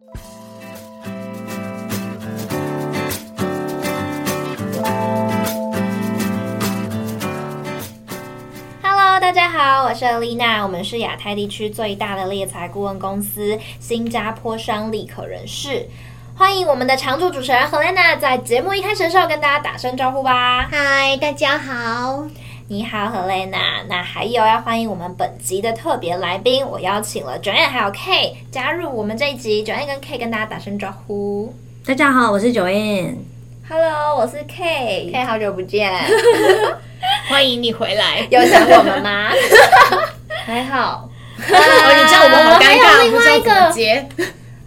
[0.00, 0.16] Hello，
[9.20, 15.86] 大家好，我是丽娜，我们是亚太地区最大的猎才顾问公司——新加坡商立可人事。
[16.34, 20.66] 欢迎我们的常驻主持人 Helena，在节目一开始的时候跟大家打声招呼吧。
[20.70, 22.26] 嗨，大家好。
[22.72, 23.84] 你好，Helena。
[23.88, 29.64] 那还有要欢迎我们本集的特别来宾，我邀请了 Joanne 还有 K 加入我们这一集。
[29.64, 31.52] Joanne 跟 K 跟大家打声招呼。
[31.84, 33.16] 大家好，我是 Joanne。
[33.68, 35.10] Hello，我是 K。
[35.12, 35.92] K 好久不见。
[37.28, 39.30] 欢迎你回来，有想我们吗？
[40.46, 41.10] 还好。
[41.38, 44.08] 哦，你知道我们好尴尬，另外一个接。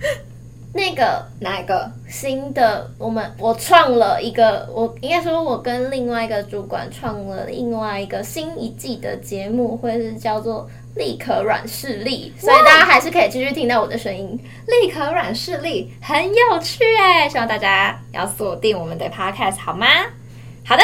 [0.76, 2.91] 那个哪一个新的？
[2.99, 14.40] 我们我创了一个，我应该说，我跟另外一个主管创了另外一个新一季的节目，会是叫做《立可软势力》，所以大家还是可以继续听到我的声音。
[14.68, 19.88] 立可软势力很有趣哎，希望大家要锁定我们的 Podcast 好吗？
[20.63, 20.84] 好的。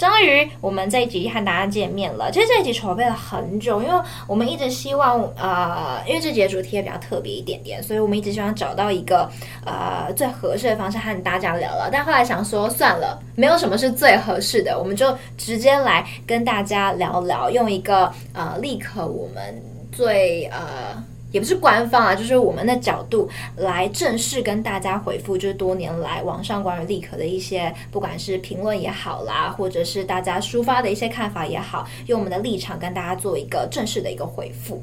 [0.00, 2.30] 终于，我们这一集和大家见面了。
[2.30, 3.94] 其实这一集筹备了很久，因为
[4.26, 9.30] 我们一直希望，呃，因为这集的主题也比较特别一点点，所以我们一直希望找到一个
[9.66, 11.90] 呃最合适的方式和大家聊聊。
[11.92, 19.62] 但后来想说，算了，没有什么是最合适的，我们就直接来跟大家聊聊，用一个呃立刻我们
[19.92, 21.04] 最呃。
[21.32, 34.82] 也不是官方啊，就是我们的角度来正式跟大家回复，就是多年来网上关于立可的一些，不管是评论也好啦，或者是大家抒发的一些看法也好，用我们的立场跟大家做一个正式的一个回复。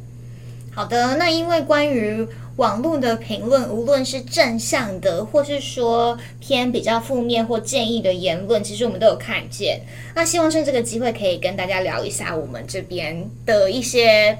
[0.73, 9.81] 好的，那因为关于网络的评论，无论是正向的，或是说偏比较负面或建议的言论，其实我们都有看见。
[10.15, 14.37] 那希望趁这个机会可以跟大家聊一下我们这边的一些。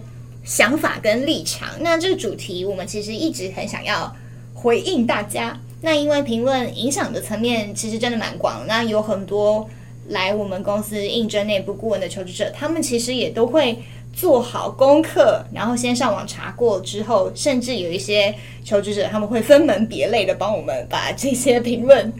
[0.48, 4.16] 想法跟立场，那这个主题我们其实一直很想要
[4.54, 5.60] 回应大家。
[5.82, 9.70] 那因为评论影响的层面其实真的蛮广，那有很多
[10.08, 13.78] 来我们公司应征内部顾问的求职者，他们其实也都会
[14.14, 18.34] 做好功课，然后先上网查过之后，甚至有一些
[18.64, 22.14] 求职者他们会分门别类的帮我们把这些评论。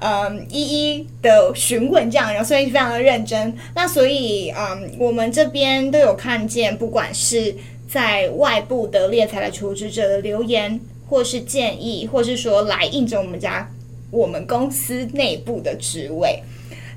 [0.00, 0.60] 嗯，一
[0.96, 3.52] 一的询问这样，然后所以非常的认真。
[3.74, 7.52] 那所以，嗯，我们这边都有看见，不管是
[7.88, 10.78] 在外部的猎才的求职者的留言，
[11.08, 13.68] 或是建议，或是说来应征我们家
[14.12, 16.44] 我们公司内部的职位。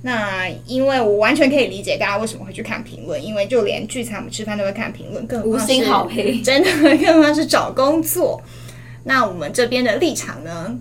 [0.03, 8.39] 那因为我完全可以理解大家为什么会去看评论，因为就连聚餐我们吃饭都会看评论，更无心好评，真的更何况是找工作。
[9.06, 10.78] 那我们这边的立场呢，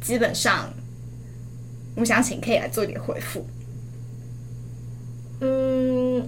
[0.00, 0.74] 基本上。
[2.00, 3.44] 我想请 K 来做一点回复。
[5.40, 6.26] 嗯，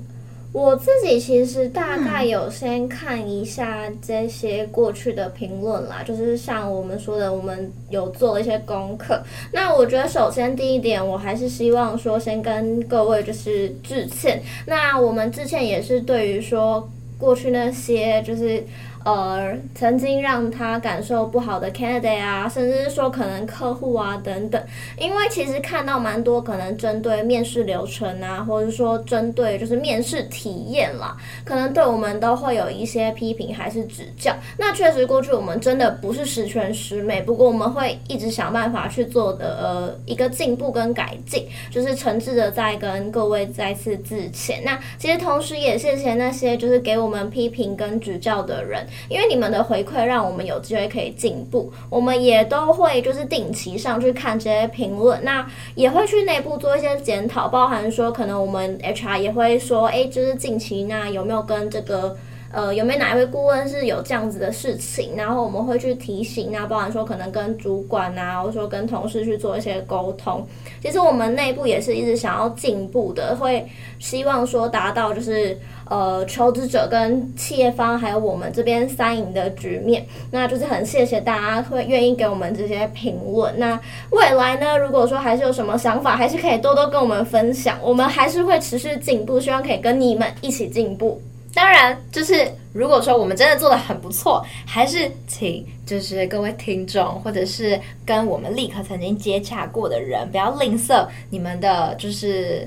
[0.52, 9.22] 我自己其实大概有先看一下这些过去的评论啦，就是像我们说的，我们有做了一些功课。
[9.52, 14.42] 那我觉得首先第一点，我还是希望说先跟各位就是致歉。
[14.66, 16.86] 那我们致歉也是对于说
[17.18, 18.62] 过去那些就是。
[19.04, 24.62] 呃，曾经让他感受不好的 candidate 啊，甚至是说可能客户啊等等，
[24.98, 34.34] 因为其实看到蛮多可能针对面试流程啊，或者说针对就是面试体验啦，可能对我们都会有一些批评还是指教。
[34.56, 44.62] 那确实过去我们真的不是十全十美，不过我们会一直想办法去做的呃一个进步跟改进，就是诚挚的在跟各位再次致歉。
[44.64, 48.86] 那其实同时也谢谢那些就是给我们批评跟指教的人。
[49.08, 51.72] 因为你们的回馈，让我们有机会可以进步。
[51.88, 62.16] 我们也都会就是定期上去看这些评论，那也会去内部做一些检讨，包含说可能我们 HR 也会说，哎，就是近期那有没有跟这个。
[62.52, 65.16] 呃，有没有哪一位顾问是有这样子的事情？
[65.16, 70.46] 然后我们会去提醒啊，包含说可能跟主管啊，或者说跟同事去做一些沟通。
[70.82, 73.66] 其实我们内部也是一直想要进步的，会
[73.98, 75.58] 希望说达到就是
[75.88, 80.04] 呃求职者跟企业方还有我们这边三赢的局面。
[80.30, 83.58] 那就是很谢谢大家会愿意给我们这些评论。
[83.58, 83.80] 那
[84.10, 87.78] 未来呢，如果说还是有什么想法，还是可以多多跟我们分享。
[87.82, 91.18] 我们还是会持续进步，希望可以跟你们一起进步。
[91.54, 102.66] 当然，就是如果说我们真的做得很不错，还是请就是各位听众，或者是跟我们立可曾经接洽过的人，不要吝啬你们的，就是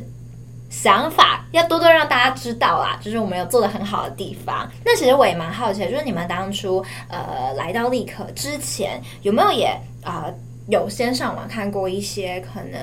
[0.70, 3.00] 想法，要多多让大家知道啦。
[3.02, 4.70] 就是我们有做得很好的地方。
[4.86, 9.68] 那其实我也蛮好奇，就是你们当初呃来到立可之前，有没有也
[10.04, 10.32] 啊？
[10.68, 12.80] 有先上网看过一些可能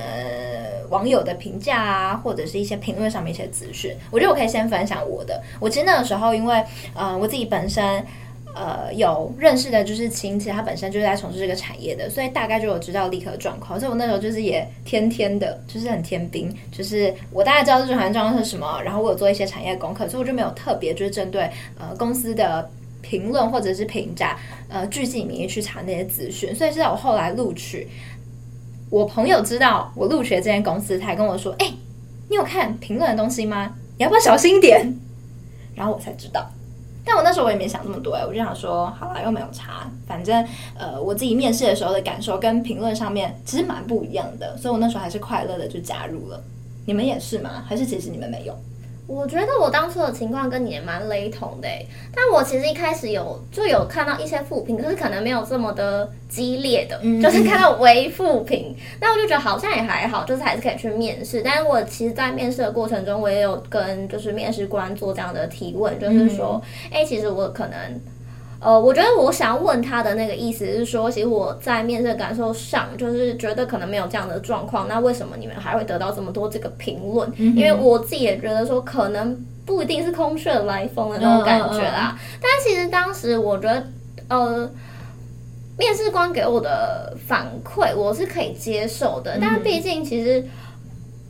[0.89, 3.93] 网友的评价啊，或者是一些评论上面一些资讯。
[4.09, 5.41] 我觉得我可以先分享我的。
[5.59, 6.63] 我其实那个时候，因为
[6.93, 8.01] 呃我自己本身
[8.55, 13.77] 呃有认识的，就是亲戚，他本身就是在从事这个产业的，所以大概就有知道立可状况。
[13.79, 22.69] 所以我那时候就是也天天的，就是很天兵，就是我大概知道这种状况是什么，然后我有做一些产业功课，所以我就没有特别就是针对呃公司的
[23.03, 24.35] 评论或者是评价，
[24.67, 26.55] 呃巨细靡遗去查那些资讯。
[26.55, 27.87] 所以是在我后来录取，
[28.89, 31.71] 我朋友知道我录取这间公司，他还跟我说：“哎、
[32.29, 33.75] 你有看评论的东西吗？
[33.99, 34.91] 你要不要小心点？”
[35.75, 36.49] 然后我才知道。
[37.05, 40.41] 但我那时候我也没想那么多哎，我就想说，好了，又没有查，反正
[40.73, 46.41] 呃，我自己面试的时候的感受跟评论上面其实蛮不一样的，所以我那时候还是快乐的就加入了。
[46.85, 47.63] 你们也是吗？
[47.67, 48.57] 还是其实你们没有？
[49.13, 51.67] 我觉得我当初的情况跟你也蛮雷同的，
[52.13, 61.41] 但我其实一开始有就有看到一些负评，可是可能没有这么的激烈的，嗯、就是看到微负评，那我就觉得好像也还好，就是还是可以去面试。
[61.43, 66.61] 但是我其实，在面试的过程中，我也有跟就是面试官做这样的提问，就是说，
[66.91, 68.01] 哎、嗯，其实我可能。
[68.63, 74.87] 呃，我觉得我想要问他的那个意思是说，其实我在面试的感受上，就是觉得可能没有这样的状况。
[74.87, 77.29] 那为什么你们还会得到这么多这个评论？
[77.37, 82.15] 嗯、因为我自己也觉得说，可能不一定是空穴来风的那种感觉啦。
[82.15, 83.85] 嗯嗯嗯、但其实当时我觉得，
[84.29, 84.71] 呃，
[85.77, 90.43] 面试官给我的反馈我是可以接受的，嗯、但毕竟其实。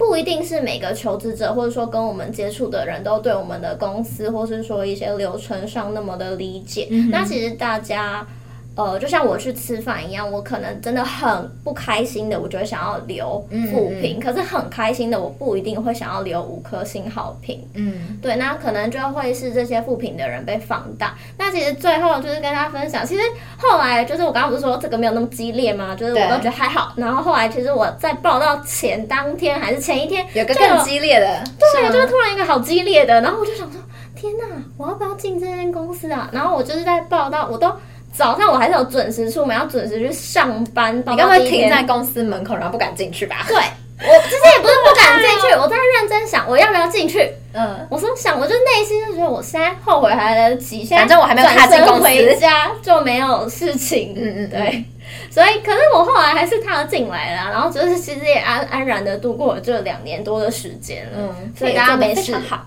[0.07, 6.87] 不一定是每个求职者，或者说跟我们接触的人都对我们的公司，或是说一些流程上那么的理解。
[6.91, 8.25] 嗯、那其实大家。
[8.75, 13.39] 呃，就像我去吃饭一样，我可能真的很不开心的，我就会想要留
[13.71, 14.17] 负评。
[14.17, 17.63] 嗯嗯，可是很开心的，我不一定会想要留五颗星好评。
[17.75, 21.15] 嗯，对，那可能就会是这些负评的人被放大。
[21.37, 23.21] 那其实最后就是跟大家分享，其实
[23.57, 25.95] 后来就是我刚刚不是说这个没有那么激烈吗？
[25.95, 26.93] 就是我都觉得还好。
[26.97, 33.79] 然后后来其实我在报道前当天还是前一天，有个更激烈的，对，就是突然一个好激烈的，然后我就想说，
[34.15, 34.45] 天哪，
[34.77, 36.27] 我要不要进这间公司啊？
[36.31, 37.71] 然后我就是在报道，我都。
[38.13, 40.97] 早上我还是有准时出门，要准时去上班。
[40.97, 43.43] 你刚刚停在公司门口，然后不敢进去吧？
[43.47, 47.29] 对，我之前也不是不敢进去， 我在认真想我要不要进去。
[47.53, 54.13] 嗯，我说想，我就内心就觉得我现在后悔还来得及，反正我还没有踏进公司，回家就没有事情。
[54.15, 54.85] 嗯嗯，对。
[55.29, 61.11] 所以，可是我后来还是踏进来了，然后就是其实也安安然的度过了这两年多的时间了。
[61.17, 62.65] 嗯，所以大家没事好。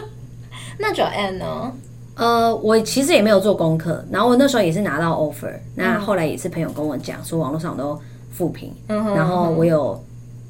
[0.78, 1.72] 那 Joanne 呢？
[2.18, 7.98] 呃，我其实也没有做功课，然后我那时候也是拿到 offer，那后来也是朋友跟我讲说网络上都
[8.30, 10.04] 负评，嗯、然后我有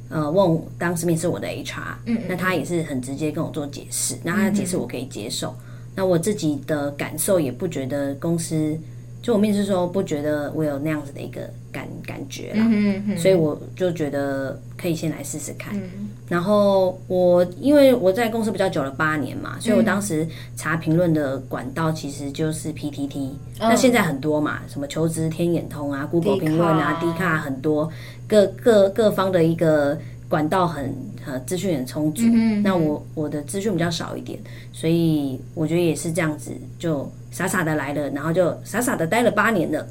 [0.08, 8.76] 呃问当时面试我的 HR，嗯，那他也是很直接跟我做解释，那他的解释我可以接受，嗯、那我自己的感受也不觉得公司。
[9.20, 11.40] 就我面试时候不觉得我有那样子的一个
[11.72, 15.76] 感感觉啦，嗯嗯、所以我就觉得可以先来试试看。
[15.76, 20.26] 嗯、然后我因为我在公司比较久了八年嘛，所以我当时
[20.56, 23.36] 查评论的管道其实就是 PTT、嗯。
[23.58, 27.90] 那现在很多嘛，什么求职天眼通啊、Google 评论啊、D 卡很多
[28.26, 30.94] 各各各方的一个管道很
[31.26, 32.22] 呃资讯很充足。
[32.26, 34.38] 嗯、那我我的资讯比较少一点，
[34.72, 37.10] 所以我觉得也是这样子就。
[37.30, 39.86] 傻傻的来了，然后就傻傻的待了八年了，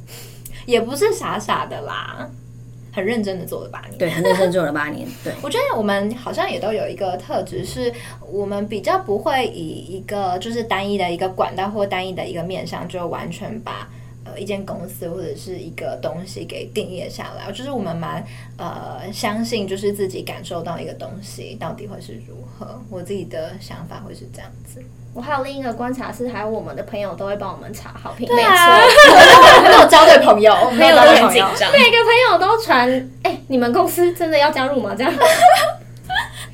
[0.66, 2.28] 也不是傻傻的啦，
[2.92, 5.08] 很认真的做了八年，对，很认真做了八年。
[5.24, 7.94] 对， 我觉得我们好像也都有一个特质，是
[8.32, 13.97] 我们比较不会以一个就是单一的一个管道或单一的一个面向，就完全把呃
[14.38, 17.52] 一间公司或者是一个东西给定义下来。
[17.52, 18.24] 就是我们蛮
[18.58, 22.80] 呃相信，就是自己感受到一个东西到底会是如何。
[22.90, 24.82] 我自己的想法会是这样子。
[25.14, 28.28] 我还有另一个观察是，还有我们的朋友都会帮我们查好评。
[28.28, 28.78] 对啊，
[29.64, 32.88] 没 有交对朋友，没有都很紧张，每个朋友都传，
[33.24, 34.94] 哎、欸，你们公司真的要加入吗？
[34.96, 35.12] 这样。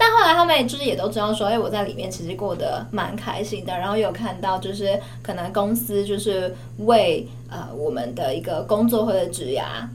[0.03, 9.88] 但后来他们就是也都知道说，哎、我在里面其实过得蛮开心的，然后有看到就是可能公司就是为呃我们的一个工作或者职涯。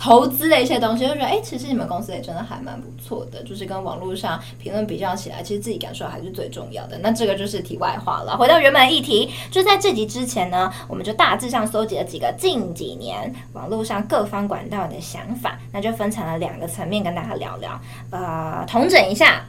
[0.00, 6.98] 投资的一些东西，就觉得哎，其实你们公司也真的还蛮不错的，就是跟网络上评论比较起来，其实自己感受还是最重要的。
[6.98, 8.34] 那这个就是题外话了。
[8.38, 17.78] 回到原本的议题，就在这集之前呢，我们就大致上搜集了几个近几年网络上各方管道的想法，那就分成了两个层面跟大家聊聊，
[18.10, 19.44] 呃，统整一下。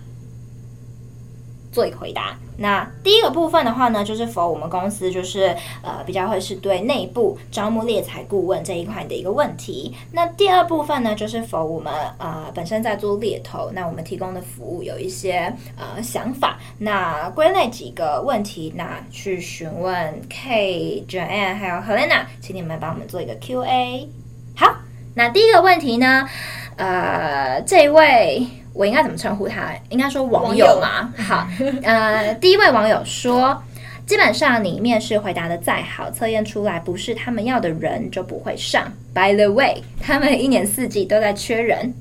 [1.72, 2.38] 做一个回答。
[2.58, 9.96] 那第一个部分的话呢，就是否我们公司就是呃比较会是对内部招募猎才顾问这一块的一个问题。
[10.12, 16.60] 那第二部分呢，就是否我们呃本身在做猎头，那我们提供的服务有一些呃想法。
[16.78, 24.08] 那归类几个问题，那去询问 K、Jane 还有 Helena，请你们帮我们做一个 Q&A。
[24.56, 24.76] 好，
[25.16, 26.28] 那第一个问题呢，
[26.76, 28.46] 呃，这位。
[28.74, 29.74] 我应该怎么称呼他？
[29.90, 31.14] 应该说网友嘛。
[31.18, 31.48] 友好，
[31.84, 33.62] 呃，第一位网友说，
[34.06, 38.92] 基本上你面试回答的再好，测验出来不是他们要的人就不会上。
[39.14, 41.94] By the way，他们一年四季都在缺人，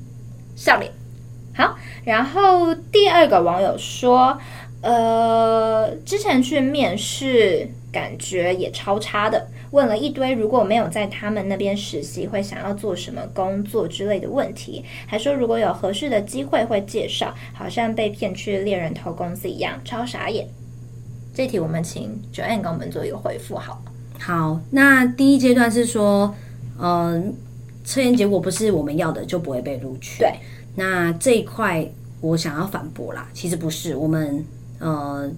[0.55, 0.91] 笑脸。
[1.53, 1.75] 好，
[2.05, 4.37] 然后第二个网友说，
[4.81, 20.47] 呃，之前去面试，感觉也超差的，问了一堆如果没有在他们那边实习会想要做什么工作之类的问题，还说如果有合适的机会会介绍，好像被骗去猎人头公司一样，超傻眼。
[21.33, 23.83] 这题我们请 Joanne 给我们做一个回复，好。
[24.19, 26.35] 好，那第一阶段是说，
[26.77, 27.23] 嗯、呃，
[27.83, 30.19] 测验结果不是我们要的，就不会被录取。
[30.19, 30.33] 对。
[30.75, 31.85] 那这一块
[32.21, 34.45] 我想要反驳啦，其实不是，我们
[34.79, 35.29] 呃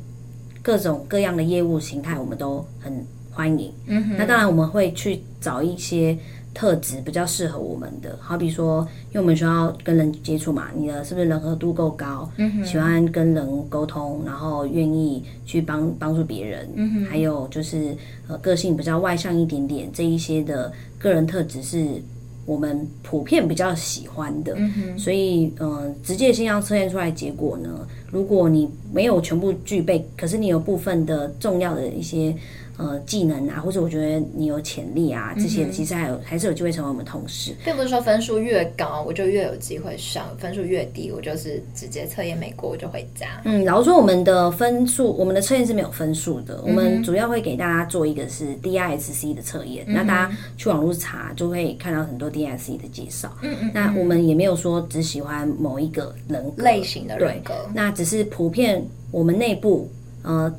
[0.64, 3.72] 各种各样的业务形态我们都很欢迎。
[3.86, 4.16] 嗯哼。
[4.18, 6.18] 那当然我们会去找一些
[6.54, 12.30] 特质比较适合我们的，好比说，因为我们需要跟人接触嘛，你的是不是人和度够高？
[12.38, 12.66] 嗯哼。
[12.66, 16.68] 喜欢跟人沟通，然后愿意去帮帮助别人。
[16.76, 17.06] 嗯哼。
[17.06, 17.96] 还有就是
[18.28, 22.02] 呃个性比较外向一点点，这一些的个人特质是。
[22.46, 32.36] 我们普遍比较喜欢的，嗯、所以，嗯、呃，直接性要测验出来结果呢，如果你没有全部具备，可是你有部分的重要的一些。
[32.84, 43.42] 呃，技能啊，或者我觉得你有潜力啊，这些其实还有、嗯、还是有机会成为我们同事，并不是说分数越高我就越有机会上，分数越低我就是直接测验没过我就回家。
[43.46, 53.32] 嗯，然后说我们的分数，我们的测验是没有分数的、嗯，我们主要会给大家做一个是 DISC 的测验、嗯，那大家去网络查就会看到很多 DISC 的介绍。
[53.44, 59.90] 嗯嗯，那我们也没有说只喜欢某一个人格类型的人格，那只是普遍我们内部
[60.24, 60.54] 呃。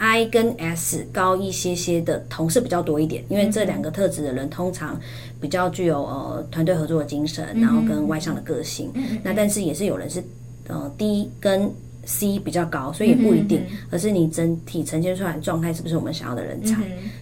[0.00, 4.98] I 跟 S 高一些些的同事比较多一点，因为这两个特质的人通常
[5.38, 8.90] 比较具有呃团队合作的精神，然后跟外向的个性。
[9.22, 10.24] 那但是也是有人是
[10.68, 11.70] 呃 D 跟
[12.06, 16.76] C 比较高，所以也不一定，而是你整体呈现出来的状态是不是我们想要的人才。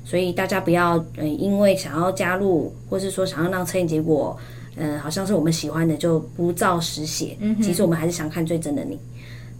[0.04, 4.38] 所以大家不要呃因为想要加入，或是说想要让测验结果
[4.76, 7.36] 呃好像是我们喜欢的就不照实写。
[7.60, 8.96] 其实我们还是想看最真的你。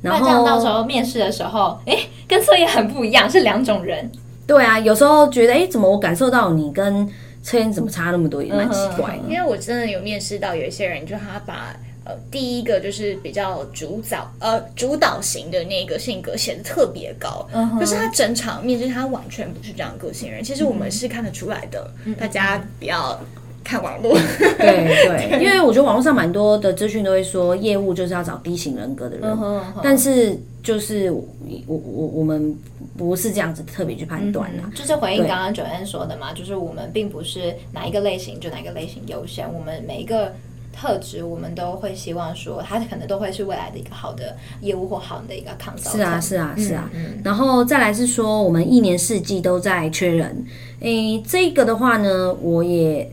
[0.00, 4.11] 然后这样到时候面试的时候，哎，跟测验很不一样，是两种人。
[4.47, 7.07] 对啊，有时候觉得，哎，怎么我感受到你跟
[7.43, 9.19] 测验怎么差那么多，也蛮奇怪。
[9.28, 17.47] 因为我真的有面试到有一些人，就他把呃第一个就是比较主导呃主导型的那个性格写得特别高，
[17.78, 20.43] 可是他整场面试他完全不是这样个性人。
[20.43, 23.21] 其实我们是看得出来的，大家不要。
[23.68, 24.14] 看网络，
[24.58, 24.88] 对
[25.28, 29.38] 对，因为我觉得网络上蛮多的资讯都会说，业务就是要找 D 型人格的人，
[29.82, 31.22] 但是就是我
[31.66, 31.76] 我
[32.14, 32.56] 我们
[32.96, 40.32] 不是这样子特别去判断的，就是回应刚刚 Joanne 说的嘛，就是我们并不是哪一个类型就哪一个类型优先，我们每一个
[40.75, 45.92] 特质我们都会希望说，他可能都会是未来的一个好的业务或好的一个 consultant。
[45.92, 46.90] 是啊是啊是啊，
[47.22, 50.42] 然后再来是说，我们一年四季都在缺人，
[50.80, 53.12] 诶，这个的话呢，我也。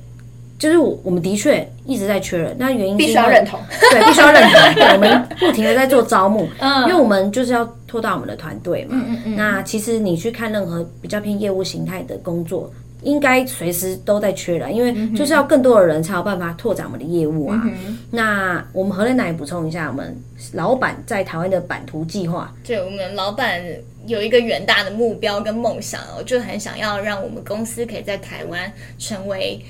[0.57, 3.59] 就是我，我们的确一直在缺人，那原因必须要认同，
[3.91, 9.35] 对，必须要认同， 对，我们不停的在做招募，嗯，因为我们就是要拓大我们的团队嘛，嗯嗯嗯。
[9.35, 12.71] 那其实你去看任何比较偏业务形态的工作，
[13.03, 17.61] 应该随时都在缺人，因为就是要更多的人才有办法拓展我们的业务啊。
[17.65, 20.17] 嗯、那我们何人来补充一下，我们
[20.53, 23.61] 老板在台湾的版图计划，对，我们老板
[24.07, 29.61] 有一个远大的目标跟梦想哦，就很想要让我们公司可以在台湾成为。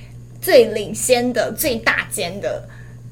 [0.46, 2.64] 最领先的、最大间的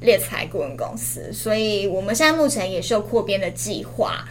[0.02, 4.24] 猎才顾问公司，所以我们现在目前也是有扩编的计划。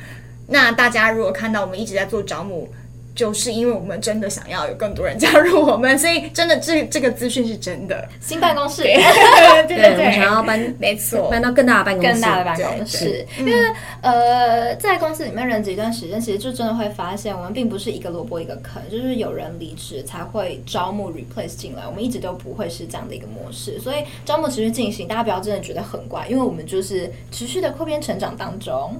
[0.47, 2.73] 那大家如果看到我们一直在做招募，
[3.15, 8.09] 就是因为我们真的想要有更多人加入我们，所以真的这这个资讯是真的。
[8.21, 8.97] 新办公室，对
[9.69, 13.27] 对对，我们想要搬，没错，搬到更大的办公室，更大的办公室。
[13.39, 13.53] 因为
[14.01, 23.79] 呃，在公司里面任职一段时间，其实就真的会发现，我们并不是一个萝卜一个坑，就是有人离职才会招募 replace 进来，我们一直都不会是这样的一个模式。
[23.79, 28.97] 所以招募持续进行，大家不要真的觉得很怪，因为我们就是持续的扩编成长当中。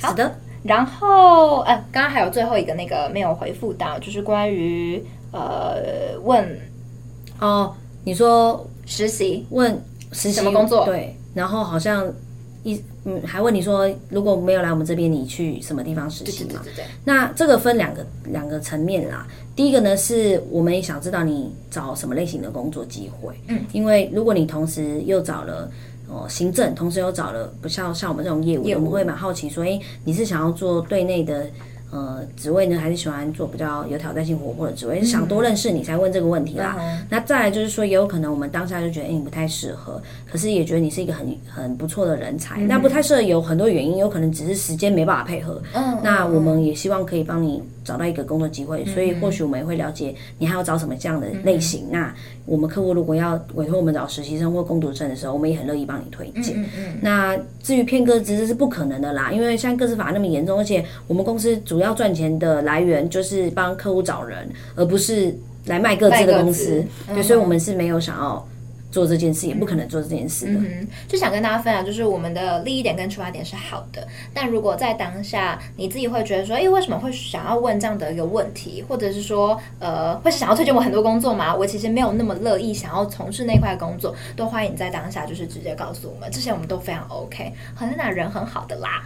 [0.00, 0.34] 好的。
[0.66, 6.58] 然后，呃，刚刚还有最后一个那个没有回复到，就是关于呃问
[7.38, 9.72] 哦，你说实习问
[10.12, 10.84] 实习什么工作？
[10.84, 12.10] 对，然后好像
[12.62, 16.60] 一嗯还问你说如果没有来我们这边，你去什么地方实习嘛？
[16.64, 16.84] 对对对。
[17.04, 19.26] 那这个分两个两个层面啦。
[19.54, 25.70] 第一个呢，是我们也想知道你找什么类型的工作机会，嗯，因为如果你同时又找了。
[26.08, 31.46] 哦，行政同时又找了不像像我们这种业务，我们会蛮好奇说，哎，你是想要做对内的
[31.90, 35.00] 呃职位呢，还是喜欢做比较有挑战性活泼的职位？
[35.00, 36.76] 嗯、是想多认识你才问这个问题啦。
[36.78, 42.60] 嗯、那再来就是说，也有可能我们当下就觉得，哎，你不太适合，可是也觉得你是一个很很不错的人才。
[42.60, 45.60] 那、嗯、不太适合有很多原因，有可能只是时间没办法配合。
[45.74, 51.86] 嗯，那我们也希望可以帮你找到一个工作机会，所以或许我们也会了解你还要找什么这样的类型。
[51.86, 52.14] 嗯、那
[52.44, 56.62] 我们客户如果要委托我们找实习生或工读生的时候，我们也很乐意帮你推荐。
[57.00, 65.32] 那至于骗个资，这是不可能的啦，因为像个资法那么严重，而且我们公司主要赚钱的来源就是帮客户找人，而不是
[65.66, 66.84] 来卖个资的公司。
[67.14, 68.46] 对，所以我们是没有想要。
[68.96, 81.54] 做这件事也不可能做这件事的，嗯，就想跟大家分享，就是我们的利益点跟出发点是好的，但如果在当下你自己会觉得说，哎，为什么会想要问这样的一个问题，或者是说，呃，会想要推荐我很多工作吗？
[81.54, 89.04] 我其实没有那么乐意想要从事那块工作，都欢迎你在当下就是直接告诉我们，这些我们都非常 OK，好像那人很好的啦，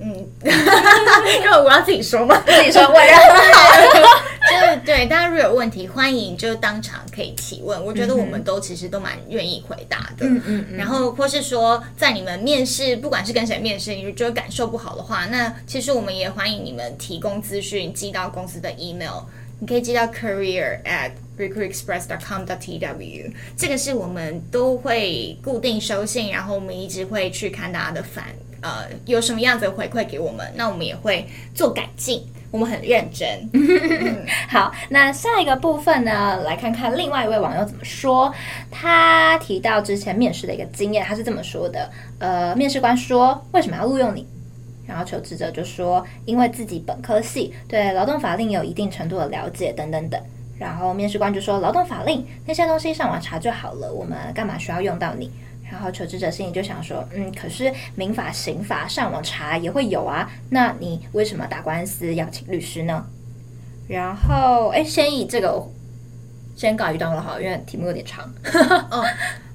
[0.00, 0.14] 嗯，
[0.44, 4.18] 因为我要自己说嘛，自己说我人很好。
[4.48, 7.84] 就对，大家如果有问题，欢迎就当场可以提问。
[7.84, 10.26] 我觉得我们都其实都蛮愿意回答的。
[10.26, 10.66] 嗯嗯。
[10.74, 19.24] 然后或是说，在你们面试，不管是跟谁面试，你觉得感受不好的话，那其实我们也欢迎你们提供资讯，寄到公司的 email。
[19.60, 23.32] 你可以寄到 career at recruitexpress dot com dot tw。
[23.56, 28.26] 这个是我们都会固定收信，然后我们一直会去看大家的反
[28.60, 32.22] 呃有什么样子回馈给我们，那我们也会做改进。
[32.50, 33.28] 我们很认真。
[34.48, 36.42] 好，那下一个部分呢？
[36.44, 38.32] 来看看另外一位网友怎么说。
[38.70, 44.26] 他提到之前面试的一个经验，他是这么说的：呃，面试官说为什么要录用你？
[44.86, 50.18] 然后求职者就说因为自己本科系对劳动法令有一定程度的了解，等等等。
[50.58, 55.30] 然后面试官就说劳动法令那些东西上网查就好了，我们干嘛需要用到你？
[55.70, 63.04] 然后求职者心里就想说，嗯，可是民法、刑法上网查也会有啊，那你为什么打官司要请律师呢？
[63.86, 65.62] 然后，哎，先以这个
[66.56, 68.24] 先告一段落好，因为题目有点长。
[68.90, 69.04] 哦，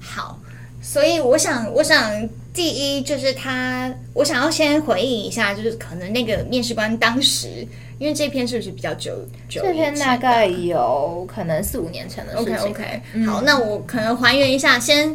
[0.00, 0.38] 好，
[0.80, 7.66] 所以我想，我想第一就是他，我想要先回应一下，就是可能那个面试官当时，
[7.98, 9.16] 因为这篇是不是比较久？
[9.48, 12.54] 久这篇大概有可能四五年前的事情。
[12.56, 15.14] OK OK，嗯，好，那我可能还原一下，先。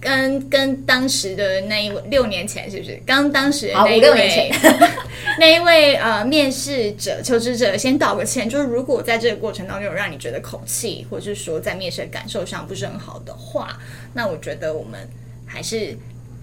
[0.00, 2.98] 跟跟当时的那一位六年前是不是？
[3.04, 4.50] 刚当时的那一位
[5.38, 13.78] 那一位呃面试者求职者先道个歉，就是如果在这个过程当中有让你觉得口气，或者是说在面试的感受上不是很好的话，
[14.14, 14.98] 那我觉得我们
[15.44, 15.94] 还是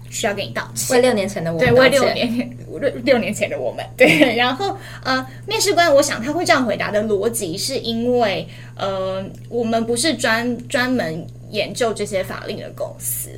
[0.08, 0.96] 需要给你道歉。
[0.96, 4.36] 为六年前的我们，对，为六年六六年前的我们，对。
[4.36, 11.26] 然后呃，面试官，我想他会这样回答的逻辑，是因为呃，我们不是专专门。
[11.50, 13.30] 研究这些法令的公司，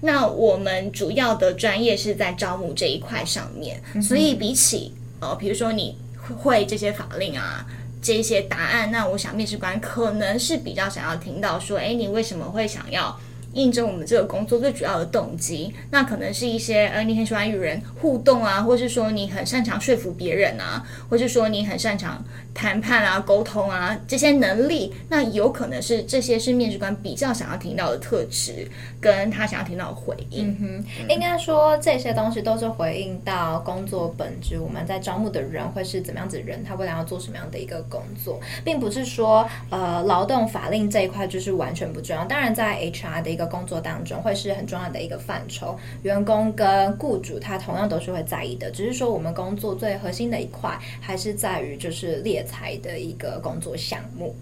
[0.00, 5.96] 那我们主要的专业是在招募这一块上面，嗯、所以比起呃，比如说你
[6.42, 7.66] 会这些法令啊，
[8.00, 13.18] 这些答案，那我想面试官可能是比较想要听到说，诶，你为什么会想要？
[13.56, 22.22] 应征我们这个工作最主要的动机，那可能是一些呃，你很喜欢与人互动啊，或是说你很擅长说服别人啊，或是说你很擅长
[22.54, 30.50] 谈判啊、沟通啊这些能力，那有可能是这些是面试官比较想要听到的特质，跟他想要听到的回应。
[30.60, 42.24] 嗯哼，应该说这些东西都是回应到工作本质，我们在招募的人会是怎么样子的人，他未来要做什么样的一个工作，并不是说呃劳动法令这一块就是完全不重要。
[42.24, 54.34] 当然，在 HR 的一个工作当中会是很重要的一个范畴，员工跟雇主他同样都是会在意的，只是说我们工作最核心的一块还是在于就是猎才的一个工作项目，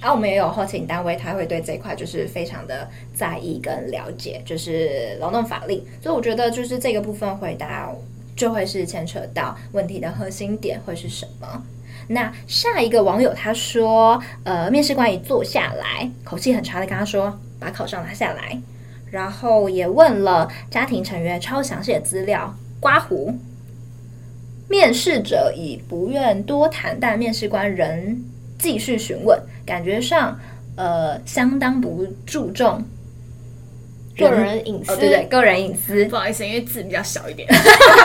[0.00, 7.92] 而、啊、我们也有后勤单位，他会对这一块就是非常的在意跟了解，就是劳动法令，所以我觉得就是这个部分回答
[8.36, 11.62] 就会是牵扯到问题的核心点会是什么。
[12.08, 17.38] 那下一个网友他说，呃，面试官一坐下来，口气很差的跟他说。
[17.62, 18.60] 把口罩拿下来，
[19.08, 22.52] 然后也问了家庭成员超详细的资料。
[22.80, 23.32] 刮胡，
[24.68, 28.20] 面试者已不愿多谈，但面试官仍
[28.58, 30.36] 继续询问，感觉上
[30.74, 32.82] 呃相当不注重
[34.16, 34.92] 个人隐私。
[34.94, 36.04] 哦、对对，个人隐私。
[36.10, 37.48] 不好意思，因为字比较小一点，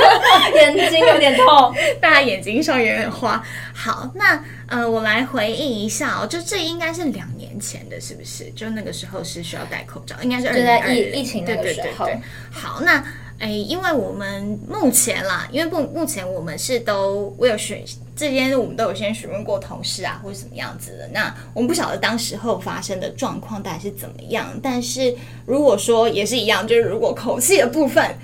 [0.54, 3.42] 眼睛有点痛，大家眼睛上有点花。
[3.74, 8.50] 好，那呃，我来回忆一下哦，就这应该是两年前的，是不是？
[8.50, 12.04] 就那个时候是需要戴口罩，应该是二零二零疫情那个时候。
[12.04, 12.20] 对对对对。
[12.50, 13.02] 好，那
[13.38, 17.82] 诶，因为我们目前啦，因为目目前我们是都，我有询
[18.14, 21.08] 这边我们都有先询问过同事啊，或者什么样子的。
[21.08, 25.14] 那我们不晓得当时候发生的状况大概是怎么样，但是
[25.46, 28.14] 如果说也是一样，就是如果口气的部分。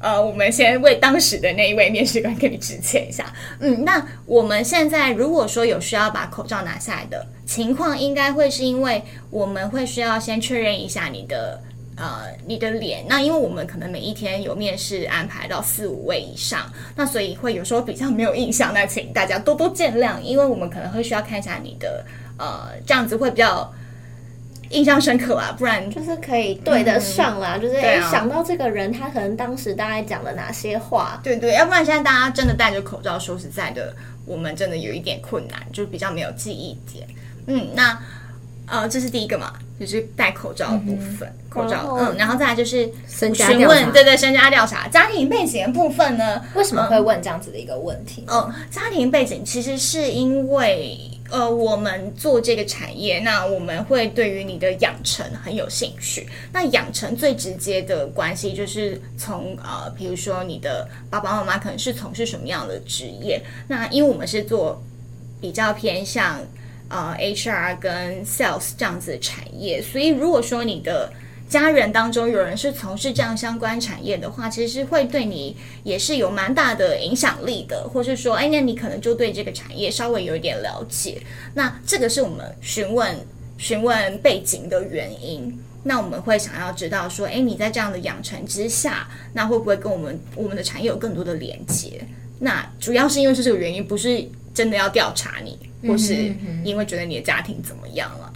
[0.00, 3.32] 呃，我们先为当时的那一位面试官给你致歉一下。
[3.60, 11.60] 嗯，那我们现在如果说有需要把口罩拿下来的情况，应该会是因为我们会需要先确认一下你的
[11.96, 13.04] 呃你的脸。
[13.06, 22.02] 那因为我们可能每一天有面试安排到四五位以上，那所以会有时候比较没有印象，那请大家多多见谅，因为我们可能会需要看一下你的
[22.38, 23.70] 呃这样子会比较。
[24.70, 27.56] 印象深刻啊，不然就是可以对得上啦。
[27.56, 31.20] 嗯、就是哎，啊、想到这个人，他可能当时大概讲了哪些话？
[31.24, 37.04] 对对，要不然现在大家真的戴着口罩，说实在的，我们真的有一点困难，就比较没有记忆点。
[37.46, 37.98] 嗯，那
[38.66, 41.96] 呃，这是第一个嘛，就是戴口罩的部分，嗯、口罩。
[41.98, 42.88] 嗯，然后再来就是
[43.34, 46.40] 询问，对对，身家调查，家庭背景的部分呢？
[46.54, 48.24] 为什么会问这样子的一个问题？
[48.28, 50.96] 哦、嗯，家庭背景其实是因为。
[51.30, 56.26] 呃，我们做这个产业，那我们会对于你的养成很有兴趣。
[56.52, 63.40] 那养成最直接的关系就是从呃，比如说你的爸爸妈妈可能是从事什么样的职业。
[63.68, 64.82] 那因为我们是做
[65.40, 66.40] 比较偏向
[66.88, 71.12] 呃 HR 跟 Sales 这样子的产业，所以如果说你的
[71.50, 81.20] 家人当中有人是从事这样相关产业的话，其实是会对你也是有蛮大的影响力的，或是说，哎，那你可能就对这个产业稍微有一点了解。
[81.54, 83.14] 那这个是我们询问
[83.58, 85.60] 询问背景的原因。
[85.82, 92.00] 那我们会想要知道说，哎，你在这样的养成之下，那会不会跟我们我们的产业有更多的连接？
[92.38, 95.58] 那主要是因为是这个原因，不是真的要调查你，
[95.88, 96.32] 或是
[96.62, 98.32] 因为觉得你的家庭怎么样了。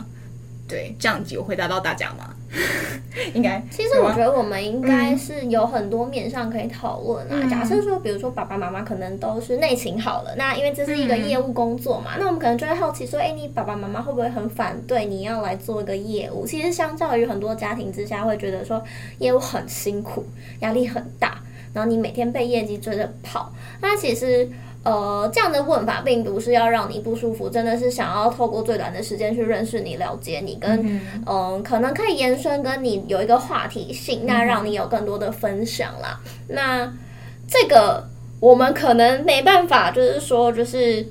[0.66, 2.33] 对，这样子有回答到大家吗？
[3.34, 3.62] 应该。
[3.70, 7.30] 其实我觉得我们应该是有很多面上可以讨论啊。
[7.30, 16.46] 嗯、假设说，比如说爸爸妈妈可能都是内勤好了，那因为这是一个业务工作嘛，嗯、那我们可能就会好奇说，哎，你爸爸妈妈会不会很反对你要来做一个业务？
[16.46, 18.82] 其实相较于很多家庭之下，会觉得说
[19.18, 20.24] 业务很辛苦，
[20.60, 21.38] 压力很大，
[21.72, 24.48] 然后你每天被业绩追着跑，那其实。
[24.84, 36.20] 呃，这样的问法并不是要让你不舒服，真的是想要透过最短的时间去认识你、了解你，跟嗯、呃，可能可以延伸跟你有一个话题性，那让你有更多的分享啦。
[36.48, 36.92] 那
[37.48, 38.08] 这个
[38.40, 41.06] 我们可能没办法，就是说，就是。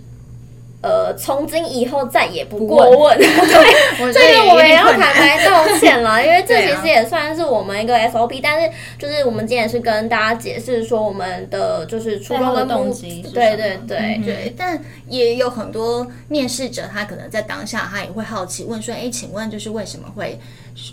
[0.84, 8.69] 呃，从今以后再也不过问， 对， 这个我们也要坦白道歉了， 因为这其实也算是我们一个 SOP，但是
[9.00, 12.65] 就是我们今天也是跟大家解释说我们的就是初衷的。
[12.65, 14.19] 动机，对对对。
[14.26, 20.39] 对，但也有很多面试者他可能在当下他也会好奇问说，哎，请问就是为什么会？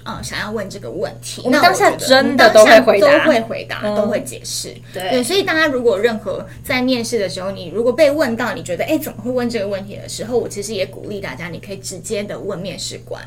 [0.05, 4.75] 呃，想要问这个问题，我们当下真的都会回答，都会回答，都会解释。
[4.93, 13.23] 对，所以大家如果任何在面试的时候，你如果被问到，你觉得哎，怎么会问这个问题的时候，我其实也鼓励大家，你可以直接的问面试官。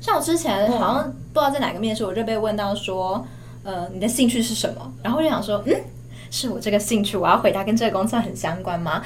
[0.00, 3.26] 像我之前好像不知道在哪个面试，我就被问到说，
[3.62, 4.92] 呃，你的兴趣是什么？
[5.02, 5.74] 然后我就想说，嗯，
[6.30, 9.02] 是我这个兴趣，我要回答跟这个工作很相关吗？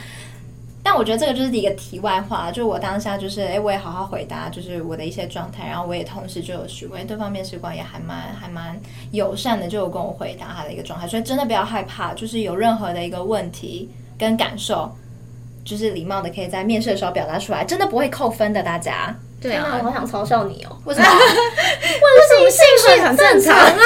[0.91, 8.75] 但我觉得这个就是一个题外话，就我当下就是，哎，我也好好回答，就是我的一些状态，然后我也同时就有询问对方面试官，也还蛮还蛮
[9.11, 14.91] 友善的，就有跟我回答他的一个状态，所以真的不要害怕，就是有任何的一个问题跟感受，
[15.63, 19.15] 就是礼貌的可以在面试的时候表达出来，真的不会扣分的，大家。
[19.41, 20.77] 对啊，我好想嘲笑你哦！
[20.85, 21.07] 为什么？
[21.09, 22.61] 为什么兴
[22.97, 23.81] 趣很正常啊？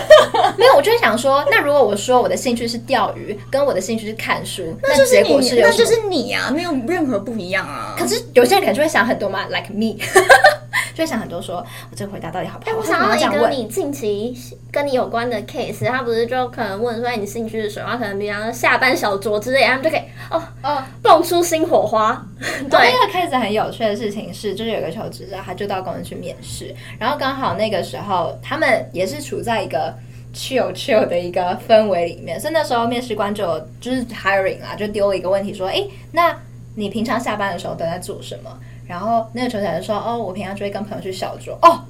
[0.56, 7.94] 没有，我就是想说，那如果我说我的兴趣是钓鱼，跟我的兴趣是看书，那结果是有，那就是你啊，没有任何不一样啊。
[7.98, 9.96] 可是有些人可能就会想很多嘛，like me。
[10.94, 12.76] 就会想很多说，说我这个回答到底好不好？
[12.78, 14.34] 我想要一个你近期
[14.70, 17.96] 跟你有关的 case，他不是就可能问说你兴趣是什么？
[17.96, 22.24] 可能比方说下班小酌之类，他们就可以哦哦蹦出新火花。
[22.70, 29.92] 对，那个 case 很有趣的事情是，就是有个求职者，他就到公司去面试，然后刚好那个时候他们也是处在一个
[30.32, 36.36] chill chill 的一个氛围里面，所以那时候面试官就就是 hiring 啦，就丢了一个问题说，哎，那
[36.76, 38.50] 你平常下班的时候都在做什么？
[38.86, 41.80] 然后那个球仔就说：“哦，我平常就会跟朋友去小酌哦。”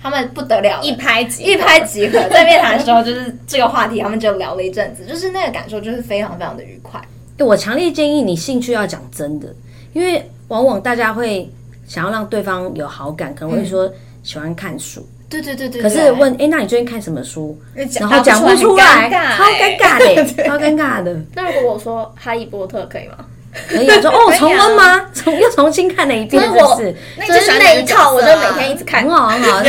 [0.00, 2.20] 他们不得了，了，一拍即一拍即合。
[2.30, 7.00] 在面谈的时候，就是这个话题，他们就聊了一阵子，就是那个感受，就是非常非常的愉快。
[7.36, 9.52] 对，我强烈建议你兴趣要讲真的，
[9.92, 11.50] 因为往往大家会
[11.86, 15.04] 想要让对方有好感，可能会说喜欢看书。
[15.28, 15.82] 对对对对。
[15.82, 17.60] 可是问，哎，那你最近看什么书？
[17.74, 21.20] 然后讲不出来，超尴尬的，超尴尬的。
[21.34, 23.26] 那如果我说《哈利波特》可以吗？
[23.68, 25.04] 可以说哦，重温吗？
[25.12, 26.94] 重又重新看了一遍，就是
[27.26, 29.62] 就是那一套，我就每天一直看， 很好很好。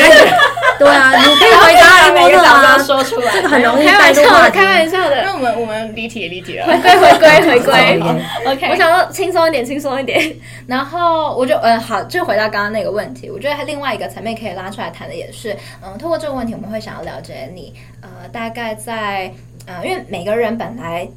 [0.77, 4.57] 对啊，你可以回答哈利波特啊，说出来，这个很容易带入话题。
[4.59, 7.99] 开玩笑的，那我们我们离题也离题了，回归回归回归。
[8.45, 10.33] OK，我想说轻松一点，轻松一点。
[10.67, 13.29] 然后我就嗯好，就回到刚刚那个问题。
[13.29, 19.31] 我觉得另外一个层面可以拉出来谈的也是，嗯，通过这个问题，我们会想要了解你，呃，大概在
[19.65, 21.07] 呃，因为每个人本来。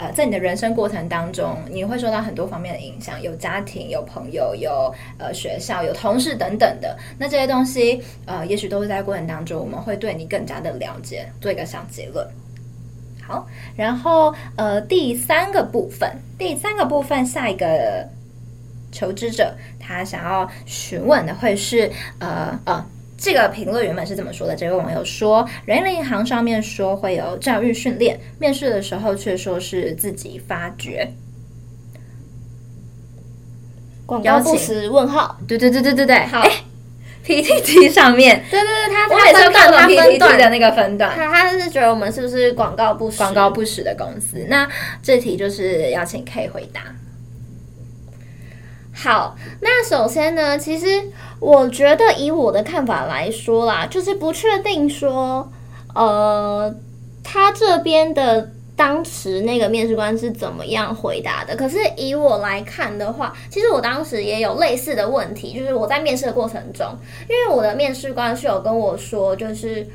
[0.00, 6.96] 呃，在你的人生过程当中，你会受到很多方面的影响，有家庭、有朋友、有呃学校、有同事等等的。
[7.18, 12.26] 那这些东西，呃，也许都是在过程当中，我们会对你更加的了解，做一个小结论。
[13.20, 18.08] 好，然后呃，第三个部分，第三个部分，下一个
[18.90, 22.86] 求职者他想要询问的会是呃呃。
[23.20, 31.06] 这个评论原本是怎么说的：这位网友说，人力银行上面说会有教育训练，面试的时候却说是自己发掘。
[34.06, 34.88] 广告不实？
[34.88, 35.38] 问号？
[35.46, 36.16] 对对对对对对。
[36.26, 36.42] 好
[37.24, 43.18] ，PTT 上面，对对对，他他也是看了 PTT 的那个分段，他他是觉得我们是不是广告不实？
[43.18, 44.46] 广告不实的公司？
[44.48, 44.66] 那
[45.02, 46.80] 这题就是要请 K 回答。
[49.02, 50.86] 好，那首先呢，其实
[51.38, 55.50] 我觉得以我的看法来说啦，就是不确定说，
[55.94, 56.74] 呃，
[57.24, 61.56] 他这边的当时那个面试官是怎么样回答的。
[61.56, 66.86] 可是以我来看的话，其实我当时也有类似的问题，就是我在面试的过程中，
[67.22, 69.86] 因为我的面试官是有跟我说，就是。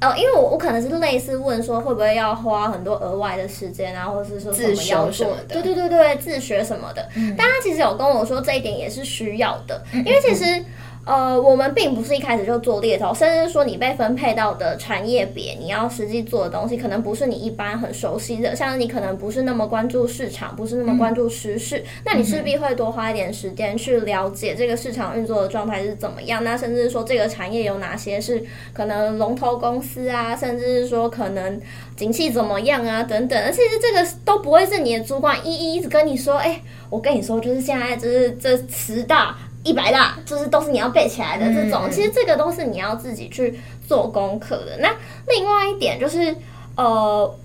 [0.00, 7.08] 哦，因为我我可能是类似问说会不会要花很多额外的时间啊，或者是说什么要做的，对对对对，自学什么的。
[7.16, 10.64] 嗯，但他其实有跟我说这一点也是需要的，因为其实。
[11.08, 18.54] 呃，我们并不是一开始就做猎头，甚至说你被分配到的产业别，你要实际做的东西，可能不是你一般很熟悉的。
[18.54, 26.44] 像你可能不是那么关注市场，不是那么关注时事，嗯、那你势必会多花一点时间去了解这个市场运作的状态是怎么样。
[26.44, 28.44] 那甚至说这个产业有哪些是
[28.74, 31.58] 可能龙头公司啊，甚至是说可能
[31.96, 33.50] 景气怎么样啊等等。
[33.50, 39.34] 其实这个都不会是你的主管一一一直跟你说，哎，我跟你说，就是现在就是这十大。
[39.64, 44.78] 一百大就是都是你要背起来的这种，其实这个都是你要自己去做功课的。
[44.80, 44.88] 那
[45.26, 46.34] 另外一点就是，
[46.76, 47.38] 呃，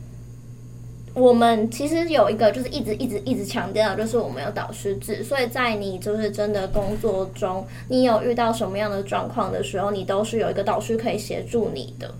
[1.13, 12.13] 我们其实有一个就是一直一直一直强调的，就是我们有导师制，所以在你就是真的工作中，你有遇到什么样的状况的时候，你都是有一个导师可以协助你的。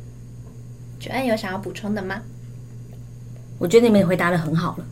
[1.00, 2.22] Joanne 有想要补充的吗？
[3.60, 4.86] 我觉得你们回答的很好了。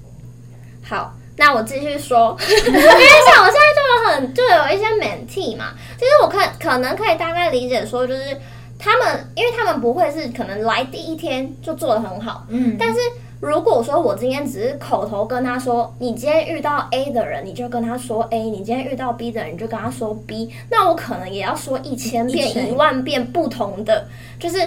[0.83, 1.17] 好。
[1.37, 8.37] 那我继续说， 因为像我现在就有很就有一些 mentee 嘛，其实我可可能可以大概理解说，就是
[8.77, 12.99] 他们，因为他们不会是可能来第一天就做的很好，嗯，但是
[13.39, 24.07] 如果说我今天只是口头跟他说，你今天遇到 A 的人，你就跟他说 A，你今天遇到 B 的人，你就跟他说 B，那我可能也要说一千遍、一万遍不同的，
[24.39, 24.57] 就是。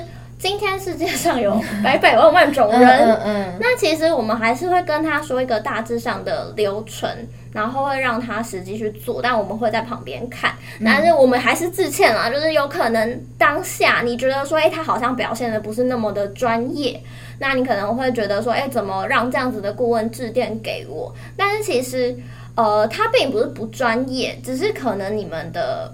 [0.44, 7.09] 今天世界上有百百万万种人，嗯嗯嗯，那其实我们还是会跟他说一个大致上的流程，
[7.50, 10.52] 然后会让他实际去做，但我们会在旁边看。
[10.85, 17.02] 但是我们还是致歉啦，就是有可能当下你觉得说，哎，他好像表现的不是那么的专业，
[17.38, 21.11] 那你可能会觉得说，哎，怎么让这样子的顾问致电给我？
[21.38, 22.14] 但是其实，
[22.54, 25.90] 呃，他并不是不专业，只是可能你们的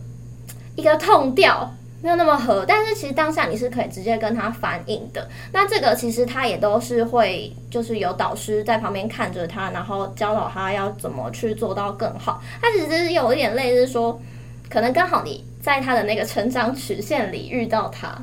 [0.74, 1.72] 一个痛调。
[2.02, 5.28] 没有那么合，但是其实当下你是可以直接跟他反映的。
[5.52, 12.42] 那这个其实他也都是会，就是有导师在旁边看着他，然后教导他要怎么去做到更好。
[12.60, 14.20] 他其实有一点类似说，
[14.68, 18.16] 可能刚好你在他的那个成长曲线里遇到他，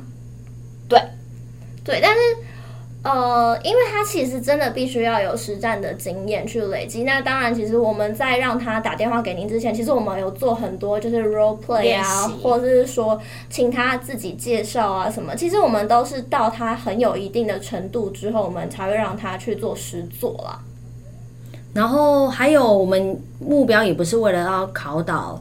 [0.88, 1.00] 对，
[1.84, 2.20] 对，但是。
[3.00, 7.04] 呃，因为他其实真的必须要有实战的经验去累积。
[7.04, 15.34] 那当然，其实我们在让他打电话给您之前，其实我们有做很多就是 role play 啊，或者是说请他自己介绍啊什么。
[15.36, 20.58] 其实我们都是到他很有一定的程度之后，我们才会让他去做实做啦。
[21.72, 25.40] 然后还有，我们目标也不是为了要考倒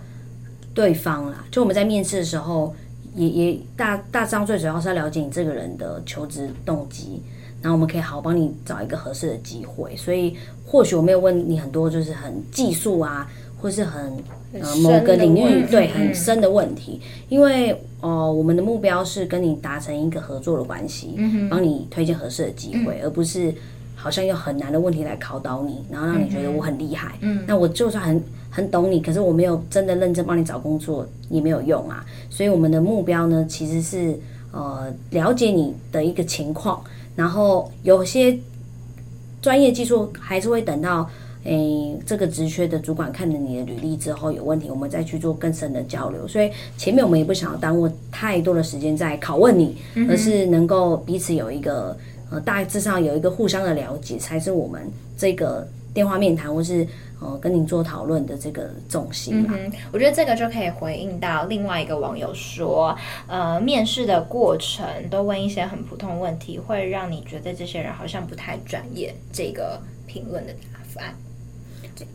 [0.76, 2.74] 对方啦，就我们在面试的时候，
[3.16, 7.20] 也也大大张最主要是要了解你这个人的求职动机。
[7.68, 10.34] 然后我们可以好好帮你找一个合适的机会，所以
[10.66, 13.30] 或许我没有问你很多就是很技术啊，
[13.62, 14.14] 或是很
[14.54, 23.54] 呃某个领域对很深的问题，因为呃我们的目标是跟你达成一个合作的关系，帮你推荐合适的机会，而不是
[23.98, 27.18] 好像用很难的问题来考倒你，然后让你觉得我很厉害。
[27.20, 32.06] 嗯，那我就算很很懂你，可是我没有真的认真帮你找工作也没有用啊。
[32.30, 34.18] 所以我们的目标呢，其实是
[34.54, 36.82] 呃了解你的一个情况。
[37.18, 38.38] 然后有些
[39.42, 41.10] 专业技术还是会等到
[41.44, 46.26] 诶这个职缺的主管看了你的履历之后有问题，我们再去做更深的交流。
[46.28, 49.76] 所以前面我们也不想要耽误太多的时间在拷问你，
[50.08, 51.98] 而是能够彼此有一个
[52.30, 54.82] 呃大致上有一个互相的了解，才是我们
[55.18, 56.88] 这个电话面谈或是。
[57.20, 62.96] 哦，跟您做讨论的这个重心嘛，嗯，我觉得这个就可以回应到另外一个网友说，
[63.28, 69.14] 呃，面试的过程都问一些很普通问题，会让你觉得这些人好像不太专业。
[69.32, 70.54] 这个评论的
[70.96, 71.16] 答案。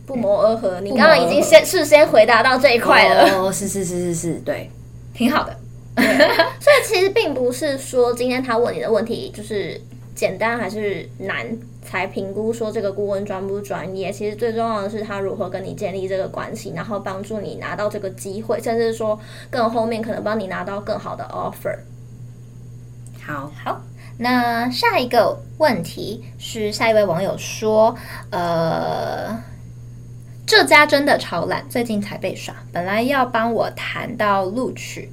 [0.05, 3.29] 不谋而合，你刚刚已经先事先回答到这一块了。
[3.37, 4.69] 哦，是是是是是，对，
[5.13, 5.53] 挺好的。
[5.97, 9.79] 所以其实并不是说今天他问你的问题就是
[10.15, 11.45] 简单还是难
[11.83, 14.11] 才评估说这个顾问专不专业。
[14.11, 19.19] 其实最重要的是他如何跟你建立这个关系，然后帮助你拿到这个机会，甚至说
[19.49, 21.77] 更后面可能帮你拿到更好的 offer。
[23.21, 23.81] 好，好。
[24.17, 27.95] 那下一个问题是下一位网友说，
[28.29, 29.35] 呃，
[30.45, 35.11] 这家真的超烂，最近才被刷，本来要帮我谈到录取，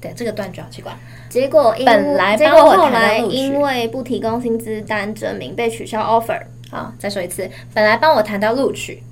[0.00, 0.96] 对，这个断绝好奇怪，
[1.28, 6.40] 结果本来结果后来因为不提供薪资单证明被取消 offer。
[6.70, 9.02] 好，再说一次，本来帮我谈到录取，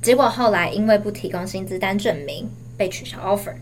[0.00, 3.54] 结果后来因为不提供薪资单证明被取消 offer。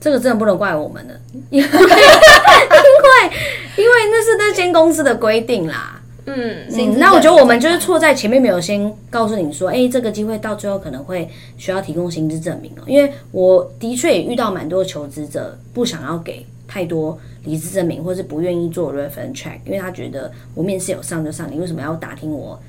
[0.00, 1.14] 这个真的不能怪我们了，
[1.50, 3.36] 因为 因为
[3.76, 5.99] 因为那是那间公司的规定啦。
[6.26, 12.82] 嗯，嗯，那我觉得我们就是错在前面没有先告诉你说，哎，这个机会到最后可能会需要提供薪资证明哦。
[12.86, 22.60] 因为我的确也遇到蛮多求职者不想要给太多离职证明，或是不愿意做 reference check，因为他觉得我面试有上就上，你为什么要打听我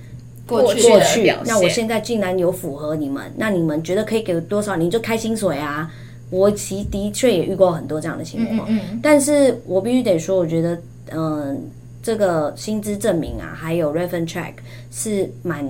[0.48, 1.34] 过去过去？
[1.46, 5.92] 那我现在竟然有符合你们，那你们觉得可以给多少，你就开薪水啊。
[6.30, 10.78] 我其的确也遇过很多这样的情况，嗯嗯，但是我必须得说，我觉得，
[11.14, 11.62] 嗯，
[12.04, 14.54] 这个薪资证明啊，还有 reference check
[14.92, 15.66] 是蛮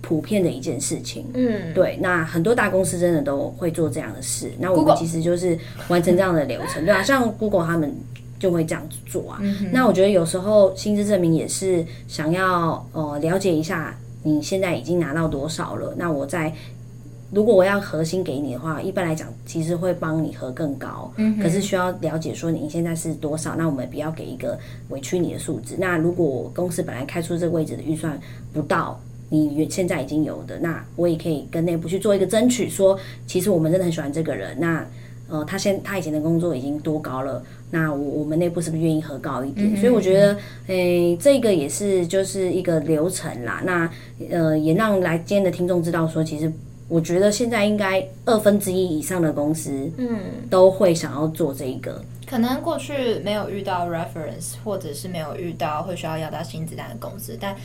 [0.00, 1.98] 普遍的一件事情，嗯，对。
[2.00, 7.94] 那很多大公司真的都会做这样的事，那我们其实就是完成这样的流程，对啊，像 Google 他们
[8.38, 9.38] 就会这样子做啊。
[9.42, 16.52] 嗯、那我觉得有时候薪资证明也是想要呃了解一下你现在已经拿到多少了，那我在。
[17.32, 24.58] 如果我要核心给你的话，一般来讲其实会帮你核更高，嗯，可是需要了解说你现在是多少，那我们不要给一个
[24.90, 25.74] 委屈你的数字。
[25.78, 28.20] 那如果公司本来开出这个位置的预算
[28.52, 34.86] 不到你原现在已经有的，那我也可以跟内部去做一个争取，说其实我们真的很喜欢这个人，那
[35.30, 39.72] 呃他现他以前的工作已经多高了，那我我们内部是不是愿意核高一点？
[39.72, 43.62] 嗯，所以我觉得，诶，这个也是就是一个流程啦。
[43.64, 43.90] 那
[44.30, 46.52] 呃也让来今天的听众知道说，其实。
[46.92, 52.04] 我觉得现在应该二分之一以上的公司，嗯，都会想要做这一个。
[52.26, 57.56] 可能过去没有遇到 reference，或者是没有遇到会需要要到薪资单的公司，但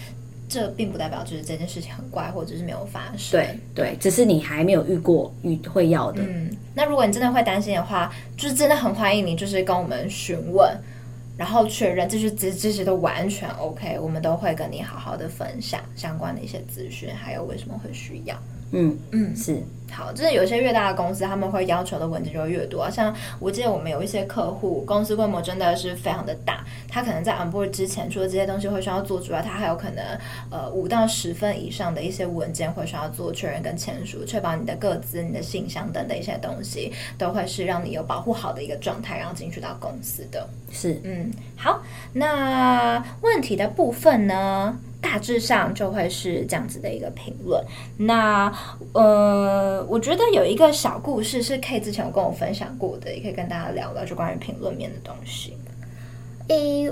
[0.48, 3.38] 这并不代表就是这件事情很怪，或者是没有发生。
[3.38, 6.24] 对对，只是你还没有遇过遇会要的。
[6.24, 10.74] 嗯，那如果你真的会担心的话，就是真的很欢迎你，就是跟我们询问，
[11.38, 18.34] 然后确认这些这这些都完全 OK，我们都会跟你好好的分享相关的一些资讯，还有为什么会需要。
[18.72, 22.88] 嗯嗯，是好，就是有些越大的公司，他们会要求的文件就会越多。
[22.92, 30.04] 像我记得我们有一些客户，公司规模真的是非常的大，他可能在 onboard 之前，除了这些东西会需要做之外，他还有可能
[30.52, 40.48] 呃五到十份以上的一些文件会需要做确认跟签署，确保你的个资、你的信箱等等一些东西都会是让你有保护好的一个状态，然后进去到公司的。
[40.70, 44.78] 是，嗯，好，那问题的部分呢？
[45.02, 47.64] 大致上就会是这样子的一个评论。
[47.98, 48.52] 那
[48.94, 55.58] 呃，我觉得有一个小故事是 K 之前有跟我分享过的，也可以跟大家聊聊，就关于评论面的东西。
[56.48, 56.92] 一，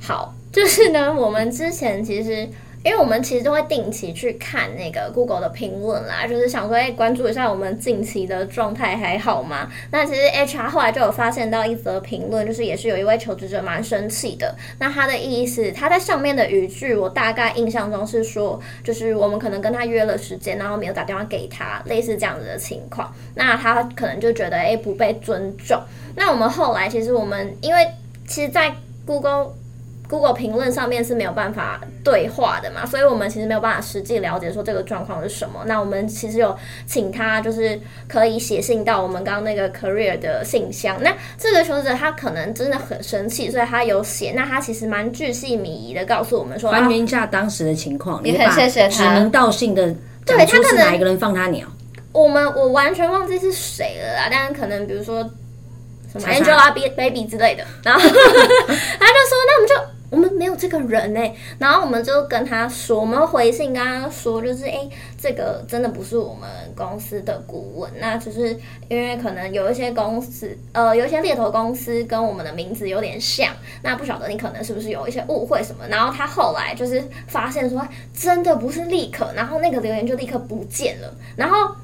[0.00, 2.48] 好，就是呢，我们之前其实。
[2.84, 9.70] 因为我们其实都会定期去看那个 Google 的评论啦，就是想说，哎，关注一下我们近期的状态还好吗？
[9.90, 14.54] 那其实 HR 后来就有发现到一则评论，就是也是有一位求职者蛮生气的。
[14.78, 23.10] 那他的意思，他在上面的语句，我大概印象中是说，就是我们可能跟他约了时间，然后没有打电话给他，类似这样子的情况。
[23.34, 25.80] 那他可能就觉得，哎，不被尊重。
[26.14, 27.86] 那我们后来其实我们，因为
[28.28, 28.74] 其实，在
[29.06, 29.54] Google。
[30.06, 35.62] Google 评论上面是没有办法对话的嘛，所以我们其实没有办法实际了解说这个状况是什么。
[35.66, 36.54] 那我们其实有
[36.86, 41.02] 请他，就是可以写信到我们刚刚那个 Career 的信箱。
[41.02, 44.32] 那这个求职者他可能真的很生气，所以他有写。
[44.36, 49.94] 那他其实蛮巨细靡遗的告诉我们说，还原一下当时的情况，你很谢谢他，指名道姓的
[50.26, 51.66] 讲出是哪一个人放他鸟。
[52.12, 55.22] 我们我完全忘记是谁了啦，但是可能比如说
[56.12, 58.28] 什么 Angelababy 之类的，然后 他就说，
[59.46, 59.93] 那我们就。
[60.10, 61.20] 我们没有这个人呢、
[61.58, 64.88] 然后我们就跟他说，我们回信跟他说，就是哎，
[65.20, 68.56] 这个真的不是我们公司的顾问，那只是
[68.88, 73.52] 因为可能有一些公司，呃，有一些猎头公司跟我们的名字有点像，
[73.82, 75.84] 那不晓得你可能是不是有一些误会什么？
[75.88, 77.84] 然后他后来就是发现说，
[78.16, 81.12] 真的不是立刻，然后那个留言就立刻不见了。
[81.34, 81.74] 然后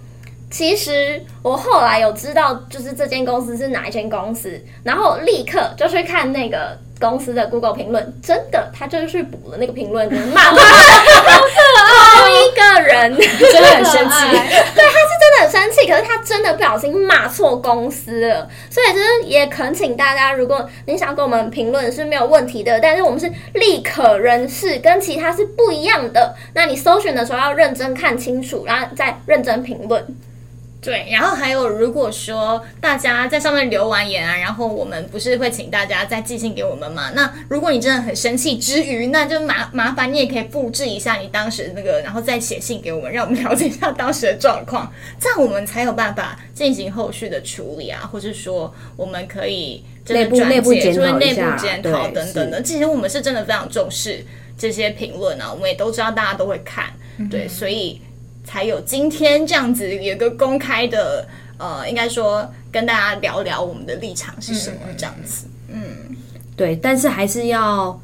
[0.50, 6.78] 其实我后来有知道，就是这间公司是哪一间公司，然后立刻就去看那个。
[7.00, 13.16] 公司的 Google 评论真的，他就是去补了那个评论， 骂他，好可一个人。
[13.16, 14.26] 真的很生气，
[14.74, 30.04] 对，他是真的很生气，可是他真的不小心骂错公司了，所以就是也恳请大家，如果你想跟我们评论是没有问题的，但是我们是立可人士，跟其他是不一样的，那你搜寻的时候要认真看清楚，然后再认真评论。
[30.80, 37.10] 对，然后还有，如果说大家在上面留完言啊，然后我们不是会请大家再寄信给我们吗？
[37.14, 52.62] 那如果你真的很生气之余，那就麻麻烦你也可以布置一下你当时那个，然后再写信给我们，让我们了解一下当时的状况，这样我们才有办法进行后续的处理啊，或是说我们可以内部内部检讨一下，内部检讨等等的。
[52.62, 54.24] 其实我们是真的非常重视
[54.56, 56.86] 这些评论啊，我们也都知道大家都会看，
[57.18, 58.00] 嗯、对，所以。
[58.44, 61.26] 才有今天这样子有个公开的，
[61.58, 65.46] 呃，应该说跟大家聊聊我们的立场是什么这样子。
[65.68, 65.82] 嗯，
[66.56, 68.00] 对，但是还是要，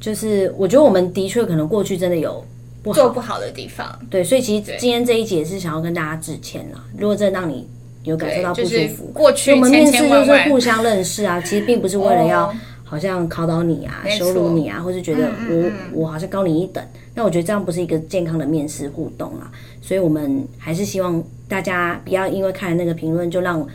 [0.00, 2.44] 就是我觉得我们的确可能过去真的有
[2.82, 3.98] 不好做不好的地方。
[4.08, 6.82] 对，所以其实今天这一集也是想要跟大家致歉啦。
[6.96, 7.68] 如果真的让你
[8.04, 12.52] 有感受到不舒服，就是、过去我们面试就是互相认识啊，其实并不是为了要
[12.82, 16.82] 好像考倒你啊、羞辱你啊，或是觉得我、我好像高你一等。
[17.14, 19.52] 那我觉得这样不是一个健康的面试互动啊。
[19.82, 23.66] 所以我们还是希望大家不要因为看了那个评论就让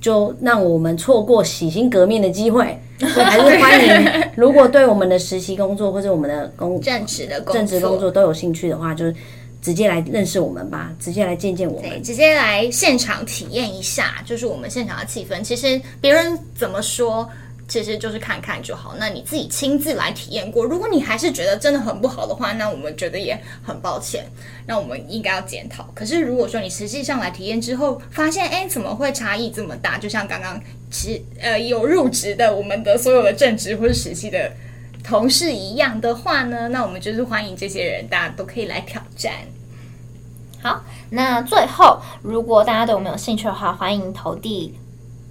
[0.00, 2.78] 就让我们错过洗心革面的机会。
[2.98, 9.04] 所以还是欢迎，如果对我们的实习工作或者我们的工正职的正职工作都有兴趣的话，就
[9.62, 15.40] 直接来认识我们吧，直接来见见我们，直接来现场体验一下，就是我们现场的气氛。
[15.42, 17.28] 其实别人怎么说？
[17.68, 18.94] 其实就是看看就好。
[18.98, 24.24] 那你自己亲自来体验过，如果你还是觉得真的很不好的话，那我们觉得也很抱歉。
[24.66, 25.86] 那我们应该要检讨。
[25.94, 29.98] 可是如果说你实际上来体验之后，发现哎，怎么会差异这么大？
[29.98, 30.58] 就像刚刚
[30.90, 34.50] 其呃有入职的我们的所有的正职或者实习的
[35.04, 39.34] 同事一样的话呢，那我们就是欢迎这些人，大家都可以来挑战。
[40.62, 44.74] 好，那最后如果大家对我们有兴趣的话，欢迎投递。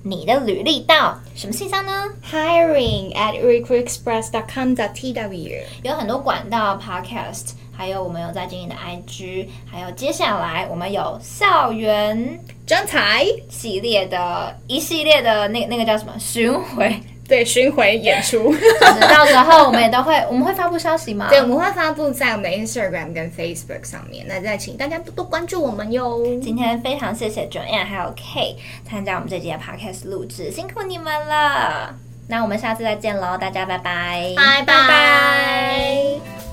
[0.09, 16.97] 你的履历到什么信箱呢？Hiring at recruitexpress.com.tw 有很多管道，Podcast，还有我们有在经营的 IG，还有接下来我们有校园专才系列的一系列的那那个叫什么巡回。
[17.28, 18.55] 对，巡回演出，
[19.01, 21.28] 到时候我们也都会，我们会发布消息吗？
[21.30, 24.25] 对，我们会发布在我们 Instagram 跟 Facebook 上面。
[24.28, 26.23] 那再请大家多多关注我们哟。
[26.41, 28.55] 今天非常谢谢 Joanne 还有 Kay
[28.89, 31.93] 参加我们这集的 Podcast 录制，辛苦你们了。
[32.30, 36.46] 那我们下次再见喽，大家拜拜，拜拜。